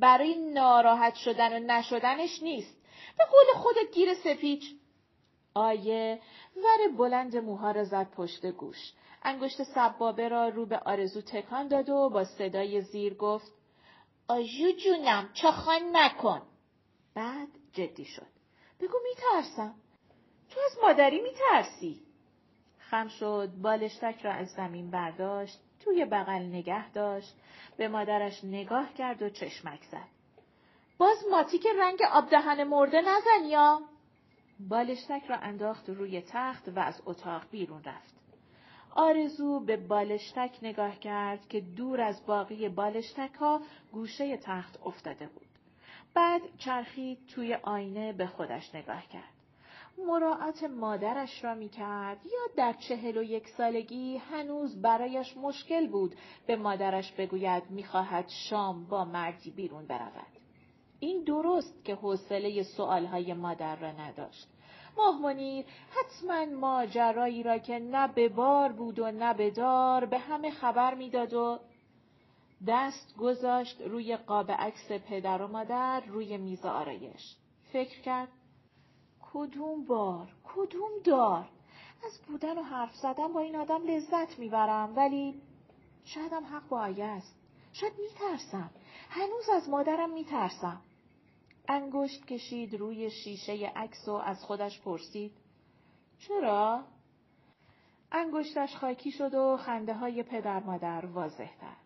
برای 0.00 0.52
ناراحت 0.52 1.14
شدن 1.14 1.52
و 1.56 1.66
نشدنش 1.66 2.42
نیست. 2.42 2.76
به 3.18 3.24
قول 3.24 3.62
خودت 3.62 3.92
گیر 3.94 4.14
سپیچ. 4.14 4.64
آیه 5.54 6.20
ور 6.56 6.96
بلند 6.96 7.36
موها 7.36 7.70
را 7.70 7.84
زد 7.84 8.10
پشت 8.10 8.46
گوش. 8.46 8.92
انگشت 9.22 9.62
سبابه 9.62 10.28
را 10.28 10.48
رو 10.48 10.66
به 10.66 10.78
آرزو 10.78 11.20
تکان 11.20 11.68
داد 11.68 11.88
و 11.88 12.10
با 12.10 12.24
صدای 12.24 12.80
زیر 12.80 13.14
گفت 13.14 13.52
آجو 14.28 14.72
جونم 14.84 15.30
چخان 15.32 15.82
نکن. 15.92 16.42
بعد 17.14 17.48
جدی 17.72 18.04
شد. 18.04 18.26
بگو 18.80 18.98
میترسم. 19.08 19.74
تو 20.50 20.60
از 20.66 20.78
مادری 20.82 21.20
میترسی. 21.20 22.02
خم 22.78 23.08
شد 23.08 23.48
بالشتک 23.62 24.20
را 24.22 24.32
از 24.32 24.48
زمین 24.48 24.90
برداشت 24.90 25.60
توی 25.84 26.04
بغل 26.04 26.42
نگه 26.42 26.90
داشت 26.90 27.36
به 27.76 27.88
مادرش 27.88 28.44
نگاه 28.44 28.94
کرد 28.94 29.22
و 29.22 29.28
چشمک 29.28 29.82
زد. 29.84 30.08
باز 30.98 31.24
ماتیک 31.30 31.66
رنگ 31.78 31.98
آبدهن 32.12 32.64
مرده 32.64 33.00
نزن 33.00 33.48
یا؟ 33.48 33.80
بالشتک 34.68 35.22
را 35.28 35.36
انداخت 35.36 35.88
روی 35.88 36.20
تخت 36.20 36.68
و 36.68 36.78
از 36.78 37.02
اتاق 37.06 37.42
بیرون 37.50 37.84
رفت. 37.84 38.14
آرزو 38.94 39.60
به 39.60 39.76
بالشتک 39.76 40.58
نگاه 40.62 40.98
کرد 40.98 41.48
که 41.48 41.60
دور 41.60 42.00
از 42.00 42.26
باقی 42.26 42.68
بالشتک 42.68 43.34
ها 43.34 43.60
گوشه 43.92 44.36
تخت 44.36 44.78
افتاده 44.84 45.26
بود. 45.26 45.46
بعد 46.14 46.42
چرخید 46.58 47.26
توی 47.26 47.54
آینه 47.54 48.12
به 48.12 48.26
خودش 48.26 48.74
نگاه 48.74 49.06
کرد. 49.08 49.39
مراعات 50.06 50.64
مادرش 50.64 51.44
را 51.44 51.54
می 51.54 51.68
کرد 51.68 52.26
یا 52.26 52.54
در 52.56 52.72
چهل 52.72 53.16
و 53.16 53.22
یک 53.22 53.48
سالگی 53.48 54.16
هنوز 54.16 54.82
برایش 54.82 55.36
مشکل 55.36 55.86
بود 55.86 56.14
به 56.46 56.56
مادرش 56.56 57.12
بگوید 57.12 57.70
می‌خواهد 57.70 58.28
شام 58.28 58.84
با 58.84 59.04
مردی 59.04 59.50
بیرون 59.50 59.86
برود. 59.86 60.40
این 61.00 61.24
درست 61.24 61.84
که 61.84 61.94
حوصله 61.94 62.62
سؤالهای 62.62 63.34
مادر 63.34 63.76
را 63.76 63.92
نداشت. 63.92 64.48
ماه 64.96 65.22
منیر 65.22 65.64
حتما 65.90 66.44
ماجرایی 66.44 67.42
را 67.42 67.58
که 67.58 67.78
نه 67.78 68.08
به 68.08 68.28
بار 68.28 68.72
بود 68.72 68.98
و 68.98 69.10
نه 69.10 69.34
به 69.34 69.50
دار 69.50 70.04
به 70.04 70.18
همه 70.18 70.50
خبر 70.50 70.94
می‌داد 70.94 71.34
و 71.34 71.58
دست 72.66 73.16
گذاشت 73.16 73.80
روی 73.80 74.16
قاب 74.16 74.50
عکس 74.50 74.92
پدر 74.92 75.42
و 75.42 75.46
مادر 75.48 76.00
روی 76.00 76.36
میز 76.36 76.64
آرایش. 76.64 77.36
فکر 77.72 78.00
کرد 78.00 78.28
کدوم 79.32 79.84
بار؟ 79.84 80.28
کدوم 80.44 80.90
دار؟ 81.04 81.48
از 82.06 82.20
بودن 82.26 82.58
و 82.58 82.62
حرف 82.62 82.94
زدن 82.94 83.32
با 83.32 83.40
این 83.40 83.56
آدم 83.56 83.82
لذت 83.84 84.38
می‌برم 84.38 84.96
ولی 84.96 85.42
شایدم 86.04 86.44
حق 86.44 86.68
با 86.68 86.80
آیه 86.80 87.04
است. 87.04 87.36
شاید 87.72 87.92
میترسم. 87.98 88.70
هنوز 89.10 89.48
از 89.48 89.68
مادرم 89.68 90.10
میترسم. 90.10 90.80
انگشت 91.68 92.26
کشید 92.26 92.74
روی 92.74 93.10
شیشه 93.10 93.72
عکس 93.76 94.08
و 94.08 94.12
از 94.12 94.44
خودش 94.44 94.80
پرسید. 94.80 95.32
چرا؟ 96.18 96.84
انگشتش 98.12 98.76
خاکی 98.76 99.10
شد 99.10 99.34
و 99.34 99.56
خنده 99.56 99.94
های 99.94 100.22
پدر 100.22 100.60
مادر 100.60 101.06
واضح 101.06 101.56
تر. 101.60 101.76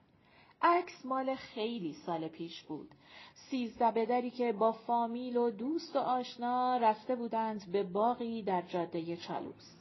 عکس 0.64 1.06
مال 1.06 1.35
خیلی 1.35 1.92
سال 1.92 2.28
پیش 2.28 2.62
بود. 2.62 2.90
سیزده 3.35 3.90
بدری 3.90 4.30
که 4.30 4.52
با 4.52 4.73
فامیل 4.73 5.37
و 5.37 5.50
دوست 5.50 5.97
و 5.97 5.99
آشنا 5.99 6.76
رفته 6.76 7.16
بودند 7.16 7.73
به 7.73 7.83
باقی 7.83 8.42
در 8.42 8.62
جاده 8.62 9.16
چالوس. 9.16 9.75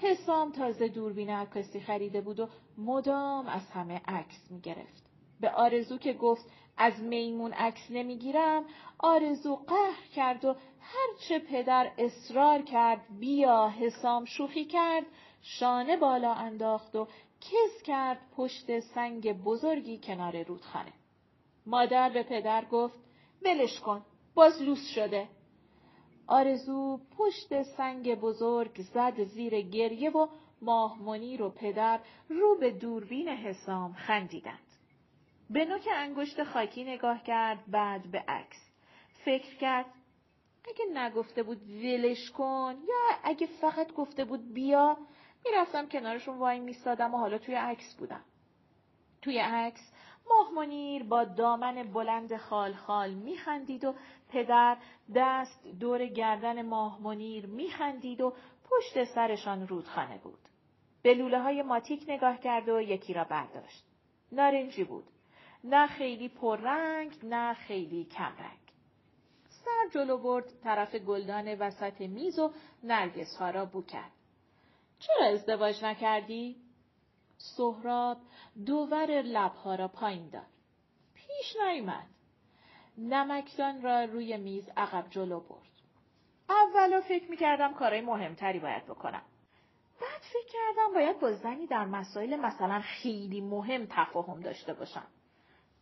حسام 0.00 0.52
تازه 0.52 0.88
دوربین 0.88 1.30
عکاسی 1.30 1.80
خریده 1.80 2.20
بود 2.20 2.40
و 2.40 2.48
مدام 2.78 3.46
از 3.46 3.70
همه 3.70 4.00
عکس 4.08 4.50
می 4.50 4.60
گرفت. 4.60 5.06
به 5.40 5.50
آرزو 5.50 5.98
که 5.98 6.12
گفت 6.12 6.44
از 6.76 7.00
میمون 7.00 7.52
عکس 7.52 7.90
نمی‌گیرم 7.90 8.64
آرزو 8.98 9.56
قهر 9.56 10.06
کرد 10.14 10.44
و 10.44 10.56
هرچه 10.80 11.38
پدر 11.38 11.92
اصرار 11.98 12.62
کرد 12.62 13.00
بیا 13.20 13.68
حسام 13.68 14.24
شوخی 14.24 14.64
کرد 14.64 15.06
شانه 15.42 15.96
بالا 15.96 16.32
انداخت 16.32 16.96
و 16.96 17.08
کس 17.50 17.82
کرد 17.82 18.18
پشت 18.36 18.80
سنگ 18.80 19.32
بزرگی 19.42 19.98
کنار 19.98 20.42
رودخانه. 20.42 20.92
مادر 21.66 22.10
به 22.10 22.22
پدر 22.22 22.64
گفت 22.64 22.98
ولش 23.42 23.80
کن 23.80 24.04
باز 24.34 24.62
لوس 24.62 24.88
شده. 24.94 25.28
آرزو 26.26 27.00
پشت 27.18 27.62
سنگ 27.62 28.14
بزرگ 28.14 28.80
زد 28.82 29.24
زیر 29.24 29.60
گریه 29.60 30.10
و 30.10 30.26
ماهمنی 30.62 31.36
رو 31.36 31.50
پدر 31.50 32.00
رو 32.28 32.56
به 32.60 32.70
دوربین 32.70 33.28
حسام 33.28 33.92
خندیدند. 33.92 34.66
به 35.50 35.64
نوک 35.64 35.88
انگشت 35.92 36.44
خاکی 36.44 36.84
نگاه 36.84 37.22
کرد 37.22 37.64
بعد 37.70 38.10
به 38.10 38.18
عکس. 38.18 38.70
فکر 39.24 39.56
کرد 39.56 39.86
اگه 40.68 40.84
نگفته 40.94 41.42
بود 41.42 41.62
ولش 41.62 42.30
کن 42.30 42.74
یا 42.88 43.18
اگه 43.24 43.46
فقط 43.46 43.92
گفته 43.92 44.24
بود 44.24 44.52
بیا 44.52 44.96
می‌رفتم 45.50 45.88
کنارشون 45.88 46.38
وای 46.38 46.60
میستادم 46.60 47.14
و 47.14 47.18
حالا 47.18 47.38
توی 47.38 47.54
عکس 47.54 47.94
بودم. 47.94 48.24
توی 49.22 49.38
عکس 49.38 49.92
ماه 50.28 50.50
منیر 50.54 51.02
با 51.02 51.24
دامن 51.24 51.92
بلند 51.92 52.36
خال 52.36 52.72
خال 52.72 53.14
میخندید 53.14 53.84
و 53.84 53.94
پدر 54.28 54.76
دست 55.14 55.66
دور 55.80 56.06
گردن 56.06 56.62
ماه 56.62 57.02
منیر 57.02 57.46
میخندید 57.46 58.20
و 58.20 58.32
پشت 58.70 59.04
سرشان 59.04 59.68
رودخانه 59.68 60.18
بود. 60.18 60.38
به 61.02 61.14
لوله 61.14 61.42
های 61.42 61.62
ماتیک 61.62 62.04
نگاه 62.08 62.40
کرد 62.40 62.68
و 62.68 62.80
یکی 62.80 63.12
را 63.12 63.24
برداشت. 63.24 63.84
نارنجی 64.32 64.84
بود. 64.84 65.04
نه 65.64 65.86
خیلی 65.86 66.28
پررنگ 66.28 67.12
نه 67.22 67.54
خیلی 67.54 68.04
کمرنگ. 68.04 68.58
سر 69.48 69.88
جلو 69.92 70.18
برد 70.18 70.60
طرف 70.62 70.94
گلدان 70.94 71.54
وسط 71.54 72.00
میز 72.00 72.38
و 72.38 72.50
نرگس 72.82 73.36
ها 73.36 73.50
را 73.50 73.64
بو 73.64 73.82
کرد. 73.82 74.15
چرا 74.98 75.26
ازدواج 75.26 75.84
نکردی؟ 75.84 76.56
سهراب 77.38 78.18
دوور 78.66 79.22
لبها 79.22 79.74
را 79.74 79.88
پایین 79.88 80.28
داد. 80.28 80.46
پیش 81.14 81.56
نیامد. 81.56 82.06
نمکدان 82.98 83.82
را 83.82 84.04
روی 84.04 84.36
میز 84.36 84.68
عقب 84.76 85.10
جلو 85.10 85.40
برد. 85.40 85.66
اولا 86.48 87.00
فکر 87.00 87.30
می‌کردم 87.30 87.74
کارهای 87.74 88.00
مهمتری 88.00 88.58
باید 88.58 88.84
بکنم. 88.84 89.22
بعد 90.00 90.20
فکر 90.20 90.52
کردم 90.52 90.94
باید 90.94 91.20
با 91.20 91.32
زنی 91.32 91.66
در 91.66 91.84
مسائل 91.84 92.36
مثلا 92.36 92.80
خیلی 92.80 93.40
مهم 93.40 93.86
تفاهم 93.90 94.40
داشته 94.40 94.74
باشم. 94.74 95.06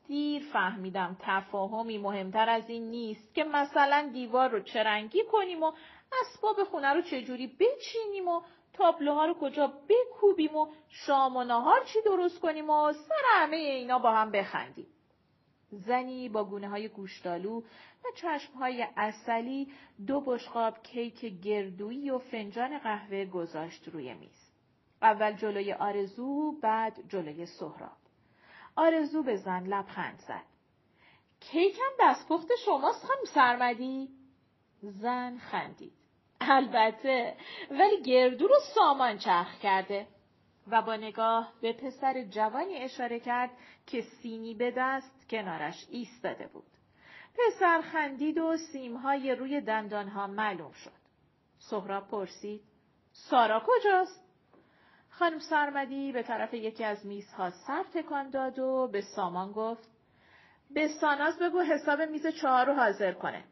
دیر 0.07 0.43
فهمیدم 0.53 1.17
تفاهمی 1.21 1.99
مهمتر 1.99 2.49
از 2.49 2.71
این 2.71 2.91
نیست 2.91 3.35
که 3.35 3.45
مثلا 3.45 4.11
دیوار 4.13 4.51
رو 4.51 4.61
چرنگی 4.61 5.23
کنیم 5.33 5.63
و 5.63 5.73
اسباب 6.21 6.65
خونه 6.65 6.93
رو 6.93 7.03
چجوری 7.03 7.47
بچینیم 7.47 8.29
و 8.29 8.41
تابلوها 8.75 9.27
رو 9.27 9.35
کجا 9.35 9.73
بکوبیم 9.89 10.57
و 10.57 10.67
شام 10.89 11.37
و 11.37 11.45
نهار 11.45 11.85
چی 11.85 11.99
درست 12.05 12.41
کنیم 12.41 12.71
و 12.71 12.93
سر 12.93 13.23
همه 13.35 13.57
اینا 13.57 13.99
با 13.99 14.13
هم 14.13 14.31
بخندیم. 14.31 14.87
زنی 15.71 16.29
با 16.29 16.45
گونه 16.45 16.69
های 16.69 16.89
گوشتالو 16.89 17.61
و 18.05 18.09
چشم 18.17 18.53
های 18.53 18.87
اصلی 18.97 19.73
دو 20.07 20.21
بشقاب 20.21 20.83
کیک 20.83 21.25
گردویی 21.25 22.11
و 22.11 22.19
فنجان 22.19 22.79
قهوه 22.79 23.25
گذاشت 23.25 23.89
روی 23.89 24.15
میز. 24.15 24.51
اول 25.03 25.33
جلوی 25.33 25.73
آرزو 25.73 26.53
بعد 26.63 27.09
جلوی 27.09 27.47
سهراب. 27.47 27.97
آرزو 28.77 29.23
به 29.23 29.37
زن 29.37 29.67
لبخند 29.67 30.19
زد. 30.29 30.45
کیکم 31.41 31.91
دستپخت 32.01 32.49
شماست 32.65 33.07
خانم 33.07 33.25
سرمدی؟ 33.35 34.09
زن 34.83 35.39
خندید. 35.39 36.04
البته 36.41 37.37
ولی 37.71 38.03
گردو 38.03 38.47
رو 38.49 38.57
سامان 38.75 39.19
چرخ 39.19 39.59
کرده 39.59 40.07
و 40.71 40.83
با 40.83 40.97
نگاه 40.97 41.53
به 41.61 41.73
پسر 41.73 42.23
جوانی 42.23 42.75
اشاره 42.75 43.21
کرد 43.21 43.51
که 43.87 44.01
سینی 44.03 44.55
به 44.55 44.73
دست 44.77 45.29
کنارش 45.31 45.87
ایستاده 45.91 46.47
بود. 46.47 46.67
پسر 47.39 47.81
خندید 47.81 48.39
و 48.39 48.57
سیمهای 48.57 49.35
روی 49.35 49.61
دندانها 49.61 50.27
معلوم 50.27 50.73
شد. 50.73 51.05
سهراب 51.59 52.09
پرسید 52.09 52.63
سارا 53.13 53.63
کجاست؟ 53.67 54.25
خانم 55.11 55.39
سرمدی 55.39 56.13
به 56.13 56.23
طرف 56.23 56.55
یکی 56.55 56.85
از 56.85 57.07
میزها 57.07 57.51
سر 57.51 57.85
تکان 57.95 58.31
داد 58.31 58.59
و 58.59 58.89
به 58.93 59.01
سامان 59.01 59.53
گفت 59.53 59.89
به 60.71 60.89
ساناز 61.01 61.39
بگو 61.39 61.61
حساب 61.61 62.03
میز 62.03 62.27
چهار 62.27 62.67
رو 62.67 62.75
حاضر 62.75 63.13
کنه. 63.13 63.45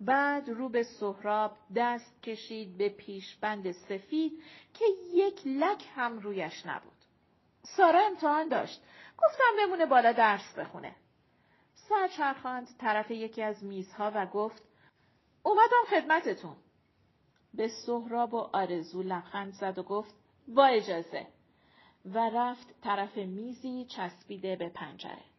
بعد 0.00 0.48
رو 0.48 0.68
به 0.68 0.82
سهراب 0.82 1.56
دست 1.76 2.22
کشید 2.22 2.78
به 2.78 2.88
پیشبند 2.88 3.72
سفید 3.72 4.42
که 4.74 4.84
یک 5.14 5.42
لک 5.46 5.84
هم 5.94 6.18
رویش 6.18 6.66
نبود. 6.66 6.92
سارا 7.62 8.00
امتحان 8.00 8.48
داشت. 8.48 8.82
گفتم 9.18 9.56
بمونه 9.58 9.86
بالا 9.86 10.12
درس 10.12 10.54
بخونه. 10.58 10.96
سر 11.74 12.08
چرخاند 12.08 12.68
طرف 12.78 13.10
یکی 13.10 13.42
از 13.42 13.64
میزها 13.64 14.12
و 14.14 14.26
گفت 14.26 14.62
اومدم 15.42 15.84
خدمتتون. 15.90 16.56
به 17.54 17.68
سهراب 17.86 18.34
و 18.34 18.38
آرزو 18.52 19.02
لبخند 19.02 19.52
زد 19.52 19.78
و 19.78 19.82
گفت 19.82 20.14
با 20.48 20.66
اجازه 20.66 21.26
و 22.04 22.30
رفت 22.30 22.80
طرف 22.82 23.16
میزی 23.16 23.84
چسبیده 23.84 24.56
به 24.56 24.68
پنجره. 24.68 25.29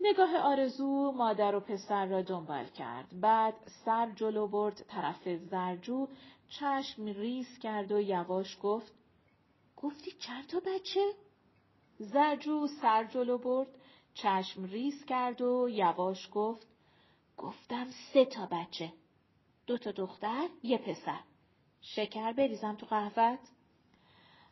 نگاه 0.00 0.36
آرزو 0.36 1.12
مادر 1.12 1.54
و 1.54 1.60
پسر 1.60 2.06
را 2.06 2.22
دنبال 2.22 2.64
کرد. 2.64 3.20
بعد 3.20 3.54
سر 3.84 4.10
جلو 4.10 4.48
برد 4.48 4.84
طرف 4.88 5.28
زرجو 5.28 6.08
چشم 6.48 7.04
ریز 7.04 7.58
کرد 7.58 7.92
و 7.92 8.00
یواش 8.00 8.58
گفت 8.62 8.92
گفتی 9.76 10.10
چند 10.10 10.46
تا 10.46 10.60
بچه؟ 10.60 11.12
زرجو 11.98 12.66
سر 12.66 13.04
جلو 13.04 13.38
برد 13.38 13.68
چشم 14.14 14.64
ریز 14.64 15.04
کرد 15.04 15.40
و 15.40 15.68
یواش 15.70 16.28
گفت 16.32 16.66
گفتم 17.36 17.86
سه 18.12 18.24
تا 18.24 18.46
بچه. 18.46 18.92
دو 19.66 19.78
تا 19.78 19.90
دختر 19.90 20.48
یه 20.62 20.78
پسر. 20.78 21.20
شکر 21.80 22.32
بریزم 22.32 22.74
تو 22.74 22.86
قهوت؟ 22.86 23.38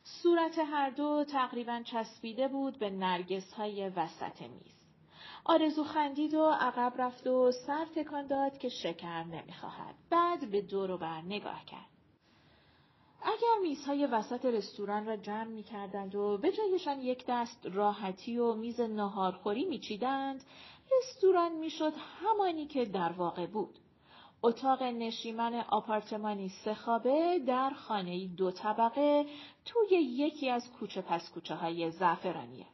صورت 0.04 0.58
هر 0.58 0.90
دو 0.90 1.24
تقریبا 1.24 1.82
چسبیده 1.82 2.48
بود 2.48 2.78
به 2.78 2.90
نرگس 2.90 3.52
های 3.52 3.88
وسط 3.88 4.42
میز. 4.42 4.83
آرزو 5.44 5.84
خندید 5.84 6.34
و 6.34 6.44
عقب 6.44 6.92
رفت 6.99 7.26
و 7.26 7.52
سر 7.66 7.86
تکان 7.97 8.26
داد 8.26 8.58
که 8.58 8.69
شکر 8.69 9.25
نمی‌خواهد. 9.25 9.95
بعد 10.10 10.50
به 10.50 10.62
دور 10.62 10.90
و 10.90 10.99
بر 10.99 11.23
نگاه 11.23 11.64
کرد. 11.64 11.88
اگر 13.23 13.62
میزهای 13.62 14.06
وسط 14.06 14.45
رستوران 14.45 15.06
را 15.06 15.16
جمع 15.16 15.45
می 15.45 15.62
کردند 15.62 16.14
و 16.14 16.38
به 16.38 16.52
جایشان 16.52 17.00
یک 17.00 17.25
دست 17.28 17.66
راحتی 17.66 18.38
و 18.38 18.54
میز 18.54 18.80
نهارخوری 18.80 19.64
می 19.64 19.78
چیدند، 19.78 20.45
رستوران 20.99 21.52
می 21.52 21.71
شد 21.71 21.92
همانی 22.23 22.66
که 22.66 22.84
در 22.84 23.12
واقع 23.12 23.47
بود. 23.47 23.78
اتاق 24.42 24.82
نشیمن 24.82 25.54
آپارتمانی 25.54 26.49
سه 26.49 26.75
خوابه 26.75 27.38
در 27.47 27.71
خانه 27.71 28.26
دو 28.26 28.50
طبقه 28.50 29.26
توی 29.64 29.97
یکی 29.99 30.50
از 30.50 30.73
کوچه 30.73 31.02
پس 31.02 31.30
کوچه 31.34 31.54
های 31.54 31.90
زعفرانیه. 31.90 32.66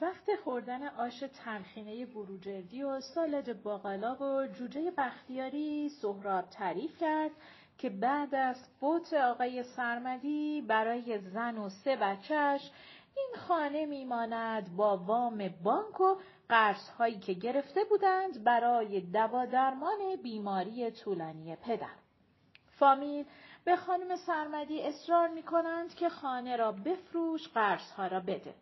وقت 0.00 0.36
خوردن 0.44 0.88
آش 0.88 1.24
تنخینه 1.44 2.06
بروجردی 2.06 2.82
و 2.82 3.00
سالاد 3.00 3.62
باقلا 3.62 4.14
و 4.14 4.46
جوجه 4.46 4.90
بختیاری 4.90 5.88
سهراب 5.88 6.50
تعریف 6.50 6.98
کرد 6.98 7.30
که 7.78 7.90
بعد 7.90 8.34
از 8.34 8.56
فوت 8.80 9.14
آقای 9.14 9.62
سرمدی 9.62 10.64
برای 10.68 11.18
زن 11.18 11.58
و 11.58 11.68
سه 11.68 11.96
بچهش 11.96 12.70
این 13.16 13.34
خانه 13.36 13.86
میماند 13.86 14.76
با 14.76 14.96
وام 14.96 15.48
بانک 15.62 16.00
و 16.00 16.16
قرض 16.48 16.88
هایی 16.88 17.18
که 17.18 17.32
گرفته 17.32 17.84
بودند 17.84 18.44
برای 18.44 19.00
دوا 19.00 19.46
درمان 19.46 20.16
بیماری 20.22 20.90
طولانی 20.90 21.56
پدر. 21.56 21.96
فامیل 22.78 23.26
به 23.64 23.76
خانم 23.76 24.16
سرمدی 24.16 24.82
اصرار 24.82 25.28
می 25.28 25.42
کنند 25.42 25.94
که 25.94 26.08
خانه 26.08 26.56
را 26.56 26.72
بفروش 26.72 27.48
قرض 27.48 27.90
ها 27.90 28.06
را 28.06 28.20
بده. 28.20 28.54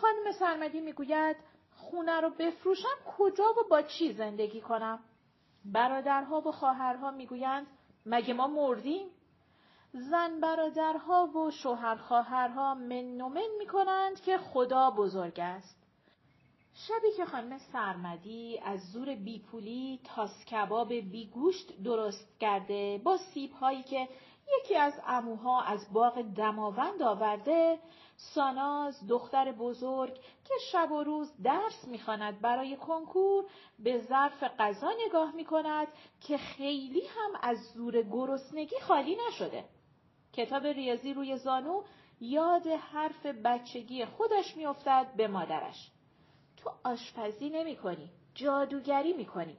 خانم 0.00 0.32
سرمدی 0.38 0.80
می‌گوید 0.80 1.36
خونه 1.76 2.20
رو 2.20 2.30
بفروشم 2.30 2.96
کجا 3.18 3.44
و 3.44 3.68
با 3.70 3.82
چی 3.82 4.12
زندگی 4.12 4.60
کنم؟ 4.60 4.98
برادرها 5.64 6.40
و 6.40 6.52
خواهرها 6.52 7.10
می‌گویند 7.10 7.66
مگه 8.06 8.34
ما 8.34 8.46
مردیم؟ 8.46 9.06
زن 9.92 10.40
برادرها 10.40 11.26
و 11.26 11.50
شوهر 11.50 11.94
خواهرها 11.94 12.74
من 12.74 13.20
و 13.20 13.28
من 13.28 13.48
می 13.58 13.66
کنند 13.66 14.20
که 14.20 14.38
خدا 14.38 14.90
بزرگ 14.90 15.40
است. 15.40 15.86
شبی 16.74 17.12
که 17.16 17.24
خانم 17.24 17.58
سرمدی 17.58 18.60
از 18.64 18.92
زور 18.92 19.14
بیپولی 19.14 20.00
تاس 20.04 20.44
کباب 20.44 20.92
بیگوشت 20.92 21.82
درست 21.82 22.38
کرده 22.40 23.00
با 23.04 23.16
سیب 23.16 23.52
هایی 23.52 23.82
که 23.82 24.08
یکی 24.58 24.76
از 24.76 25.00
اموها 25.06 25.62
از 25.62 25.92
باغ 25.92 26.22
دماوند 26.22 27.02
آورده 27.02 27.78
ساناز 28.16 29.06
دختر 29.08 29.52
بزرگ 29.52 30.14
که 30.14 30.54
شب 30.72 30.92
و 30.92 31.02
روز 31.02 31.42
درس 31.42 31.88
می‌خواند 31.88 32.40
برای 32.40 32.76
کنکور 32.76 33.44
به 33.78 33.98
ظرف 33.98 34.44
غذا 34.58 34.90
نگاه 35.06 35.32
می‌کند 35.32 35.88
که 36.20 36.36
خیلی 36.36 37.02
هم 37.06 37.30
از 37.42 37.58
زور 37.74 38.02
گرسنگی 38.02 38.80
خالی 38.80 39.18
نشده. 39.28 39.64
کتاب 40.32 40.66
ریاضی 40.66 41.14
روی 41.14 41.36
زانو 41.36 41.82
یاد 42.20 42.66
حرف 42.66 43.26
بچگی 43.26 44.04
خودش 44.04 44.56
میافتد 44.56 45.06
به 45.16 45.28
مادرش. 45.28 45.90
تو 46.56 46.70
آشپزی 46.84 47.50
نمی 47.50 47.76
کنی 47.76 48.10
جادوگری 48.34 49.12
می 49.12 49.26
کنی 49.26 49.58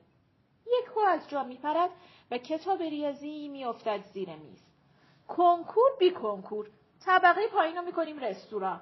یک 0.65 0.97
از 1.07 1.29
جا 1.29 1.43
میپرد 1.43 1.89
و 2.31 2.37
کتاب 2.37 2.81
ریاضی 2.81 3.47
میافتد 3.47 4.03
زیر 4.13 4.35
میز. 4.35 4.66
کنکور 5.27 5.89
بی 5.99 6.11
کنکور. 6.11 6.69
طبقه 7.05 7.47
پایین 7.47 7.75
رو 7.75 7.81
می‌کنیم 7.81 8.19
رستوران 8.19 8.81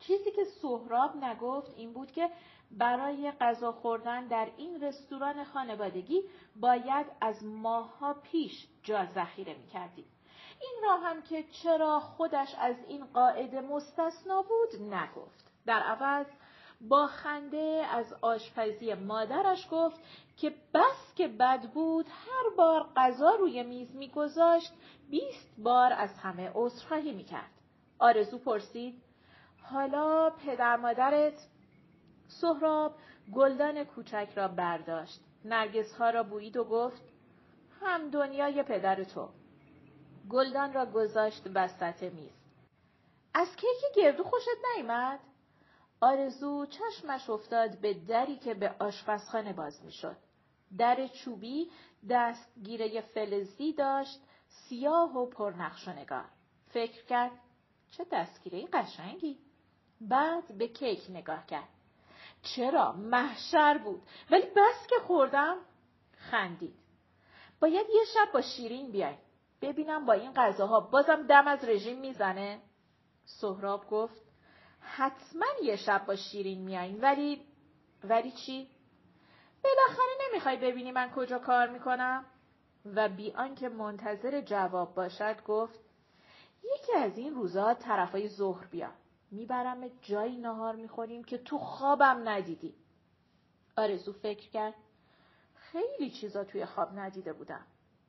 چیزی 0.00 0.30
که 0.30 0.44
سهراب 0.44 1.16
نگفت 1.16 1.74
این 1.76 1.92
بود 1.92 2.12
که 2.12 2.30
برای 2.70 3.32
غذا 3.40 3.72
خوردن 3.72 4.26
در 4.26 4.48
این 4.56 4.80
رستوران 4.84 5.44
خانوادگی 5.44 6.22
باید 6.56 7.06
از 7.20 7.44
ماهها 7.44 8.14
پیش 8.14 8.66
جا 8.82 9.06
ذخیره 9.14 9.54
می‌کردیم. 9.54 10.04
این 10.60 10.82
را 10.82 10.96
هم 10.96 11.22
که 11.22 11.42
چرا 11.42 12.00
خودش 12.00 12.54
از 12.58 12.76
این 12.88 13.04
قاعده 13.04 13.60
مستثنا 13.60 14.42
بود 14.42 14.82
نگفت. 14.94 15.52
در 15.66 15.80
عوض 15.80 16.26
با 16.88 17.06
خنده 17.06 17.86
از 17.90 18.14
آشپزی 18.20 18.94
مادرش 18.94 19.68
گفت 19.70 20.00
که 20.36 20.54
بس 20.74 21.14
که 21.16 21.28
بد 21.28 21.70
بود 21.70 22.06
هر 22.08 22.56
بار 22.56 22.88
غذا 22.96 23.30
روی 23.30 23.62
میز 23.62 23.96
میگذاشت 23.96 24.72
بیست 25.10 25.54
بار 25.58 25.92
از 25.92 26.18
همه 26.18 26.50
عذرخواهی 26.54 27.12
می‌کرد. 27.12 27.50
آرزو 27.98 28.38
پرسید 28.38 29.02
حالا 29.62 30.30
پدر 30.30 30.76
مادرت؟ 30.76 31.48
سهراب 32.28 32.94
گلدان 33.32 33.84
کوچک 33.84 34.28
را 34.34 34.48
برداشت. 34.48 35.20
نرگس 35.44 35.92
ها 35.92 36.10
را 36.10 36.22
بویید 36.22 36.56
و 36.56 36.64
گفت 36.64 37.02
هم 37.80 38.10
دنیای 38.10 38.62
پدر 38.62 39.04
تو. 39.04 39.28
گلدان 40.30 40.72
را 40.72 40.86
گذاشت 40.86 41.42
وسط 41.54 42.02
میز. 42.02 42.32
از 43.34 43.56
کیک 43.56 43.96
گردو 43.96 44.24
خوشت 44.24 44.48
نیامد؟ 44.76 45.20
آرزو 46.00 46.66
چشمش 46.66 47.30
افتاد 47.30 47.80
به 47.80 47.94
دری 47.94 48.36
که 48.36 48.54
به 48.54 48.74
آشپزخانه 48.78 49.52
باز 49.52 49.84
می‌شد. 49.84 50.16
در 50.78 51.06
چوبی 51.06 51.70
دستگیره 52.10 53.00
فلزی 53.00 53.72
داشت 53.72 54.20
سیاه 54.48 55.16
و 55.16 55.26
پرنقش 55.26 55.88
و 55.88 55.92
نگار. 55.92 56.24
فکر 56.68 57.04
کرد 57.04 57.32
چه 57.90 58.06
دستگیره 58.12 58.66
قشنگی. 58.72 59.38
بعد 60.00 60.58
به 60.58 60.68
کیک 60.68 61.06
نگاه 61.08 61.46
کرد. 61.46 61.68
چرا 62.42 62.92
محشر 62.92 63.78
بود 63.78 64.02
ولی 64.30 64.46
بس 64.46 64.86
که 64.88 64.96
خوردم 65.06 65.56
خندید. 66.16 66.74
باید 67.60 67.86
یه 67.94 68.04
شب 68.14 68.32
با 68.32 68.40
شیرین 68.40 68.90
بیای. 68.90 69.16
ببینم 69.62 70.06
با 70.06 70.12
این 70.12 70.32
غذاها 70.32 70.80
بازم 70.80 71.26
دم 71.26 71.48
از 71.48 71.64
رژیم 71.64 72.00
می‌زنه 72.00 72.60
سهراب 73.24 73.86
گفت 73.90 74.23
حتما 74.84 75.46
یه 75.62 75.76
شب 75.76 76.06
با 76.06 76.16
شیرین 76.16 76.60
میاییم 76.60 76.98
ولی 77.02 77.42
ولی 78.04 78.32
چی؟ 78.32 78.70
بالاخره 79.64 80.28
نمی‌خوای 80.30 80.56
ببینی 80.56 80.92
من 80.92 81.10
کجا 81.10 81.38
کار 81.38 81.68
می‌کنم. 81.68 82.24
و 82.94 83.08
بی 83.08 83.32
آنکه 83.32 83.68
منتظر 83.68 84.40
جواب 84.40 84.94
باشد 84.94 85.44
گفت 85.44 85.80
یکی 86.74 86.92
از 86.96 87.18
این 87.18 87.34
روزا 87.34 87.74
طرفای 87.74 88.28
ظهر 88.28 88.66
بیا. 88.66 88.90
می‌برم 89.30 89.88
جایی 90.02 90.36
نهار 90.36 90.76
می‌خوریم 90.76 91.24
که 91.24 91.38
تو 91.38 91.58
خوابم 91.58 92.28
ندیدی. 92.28 92.74
آرزو 93.76 94.12
فکر 94.12 94.50
کرد 94.50 94.74
خیلی 95.54 96.10
چیزا 96.10 96.44
توی 96.44 96.66
خواب 96.66 96.98
ندیده 96.98 97.32
بودم. 97.32 97.66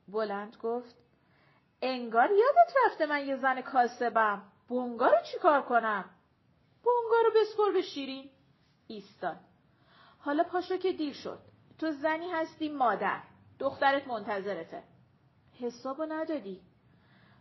بلند 0.08 0.56
گفت 0.62 0.96
انگار 1.82 2.30
یادت 2.30 2.72
رفته 2.86 3.06
من 3.06 3.26
یه 3.26 3.36
زن 3.36 3.60
کاسبم. 3.60 4.42
بونگا 4.68 5.06
رو 5.06 5.16
چیکار 5.32 5.62
کنم؟ 5.62 6.04
بونگا 6.86 7.16
رو 7.24 7.40
بسپر 7.40 7.72
به 7.72 7.82
شیرین. 7.82 8.30
ایستاد. 8.86 9.36
حالا 10.18 10.44
پاشو 10.44 10.76
که 10.76 10.92
دیر 10.92 11.14
شد. 11.14 11.38
تو 11.78 11.92
زنی 11.92 12.30
هستی 12.30 12.68
مادر. 12.68 13.22
دخترت 13.58 14.08
منتظرته. 14.08 14.82
حسابو 15.60 16.06
ندادی. 16.08 16.60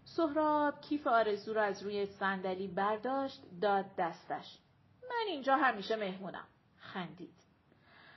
سهراب 0.03 0.81
کیف 0.81 1.07
آرزو 1.07 1.53
رو 1.53 1.61
از 1.61 1.83
روی 1.83 2.05
صندلی 2.05 2.67
برداشت 2.67 3.41
داد 3.61 3.85
دستش. 3.97 4.57
من 5.03 5.25
اینجا 5.27 5.55
همیشه 5.55 5.95
مهمونم. 5.95 6.47
خندید. 6.77 7.35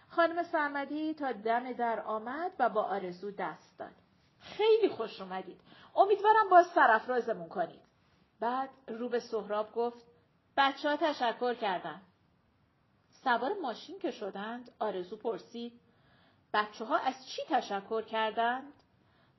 خانم 0.08 0.42
سرمدی 0.42 1.14
تا 1.14 1.32
دم 1.32 1.72
در 1.72 2.00
آمد 2.00 2.52
و 2.58 2.68
با 2.68 2.82
آرزو 2.82 3.30
دست 3.30 3.78
داد. 3.78 3.94
خیلی 4.40 4.88
خوش 4.88 5.20
اومدید. 5.20 5.60
امیدوارم 5.96 6.48
باز 6.50 6.66
سرفرازمون 6.66 7.48
کنید. 7.48 7.80
بعد 8.40 8.70
رو 8.88 9.08
به 9.08 9.20
سهراب 9.20 9.72
گفت 9.72 10.06
بچه 10.58 10.88
ها 10.88 10.96
تشکر 10.96 11.54
کردن. 11.54 12.00
سوار 13.10 13.52
ماشین 13.62 13.98
که 13.98 14.10
شدند 14.10 14.72
آرزو 14.78 15.16
پرسید 15.16 15.80
بچه 16.54 16.84
ها 16.84 16.96
از 16.96 17.14
چی 17.28 17.42
تشکر 17.48 18.02
کردند؟ 18.02 18.72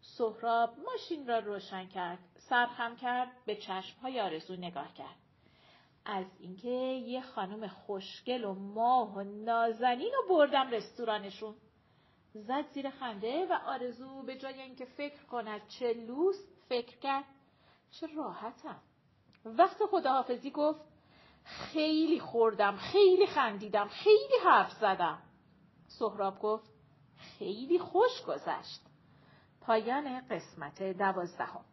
سهراب 0.01 0.73
ماشین 0.85 1.27
را 1.27 1.39
روشن 1.39 1.87
کرد 1.87 2.19
سرخم 2.37 2.95
کرد 2.95 3.31
به 3.45 3.55
چشم 3.55 3.99
های 4.01 4.21
آرزو 4.21 4.55
نگاه 4.55 4.93
کرد. 4.93 5.15
از 6.05 6.25
اینکه 6.39 6.69
یه 7.07 7.21
خانم 7.21 7.67
خوشگل 7.67 8.43
و 8.43 8.53
ماه 8.53 9.13
و 9.15 9.23
نازنین 9.23 10.11
و 10.15 10.29
بردم 10.29 10.69
رستورانشون. 10.69 11.55
زد 12.33 12.65
زیر 12.71 12.89
خنده 12.89 13.45
و 13.45 13.53
آرزو 13.65 14.21
به 14.21 14.37
جای 14.37 14.61
اینکه 14.61 14.85
فکر 14.85 15.23
کند 15.23 15.67
چه 15.67 15.93
لوس 15.93 16.35
فکر 16.69 16.97
کرد 16.97 17.25
چه 17.91 18.07
راحتم. 18.07 18.81
وقت 19.45 19.85
خداحافظی 19.85 20.51
گفت 20.51 20.88
خیلی 21.43 22.19
خوردم 22.19 22.75
خیلی 22.77 23.27
خندیدم 23.27 23.87
خیلی 23.87 24.35
حرف 24.45 24.71
زدم. 24.71 25.17
سهراب 25.87 26.39
گفت 26.39 26.69
خیلی 27.17 27.79
خوش 27.79 28.23
گذشت. 28.27 28.81
پایان 29.61 30.21
قسمت 30.29 30.83
دوازدهم. 30.83 31.65